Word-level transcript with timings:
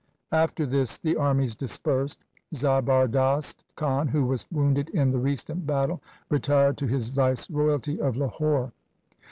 After 0.31 0.65
this 0.65 0.97
the 0.97 1.15
armies 1.15 1.53
dispersed. 1.53 2.25
Zabardast 2.55 3.63
Khan 3.75 4.07
who 4.07 4.25
was 4.25 4.47
wounded 4.51 4.89
in 4.89 5.11
the 5.11 5.19
recent 5.19 5.67
battle 5.67 6.01
retired 6.27 6.75
to 6.79 6.87
his 6.87 7.09
viceroyalty 7.09 7.99
of 8.01 8.15
Lahore. 8.17 8.71